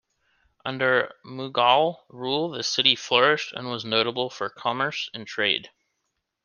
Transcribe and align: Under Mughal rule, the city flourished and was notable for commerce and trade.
Under 0.65 1.13
Mughal 1.23 2.05
rule, 2.09 2.49
the 2.49 2.63
city 2.63 2.95
flourished 2.95 3.53
and 3.53 3.69
was 3.69 3.85
notable 3.85 4.31
for 4.31 4.49
commerce 4.49 5.07
and 5.13 5.27
trade. 5.27 5.69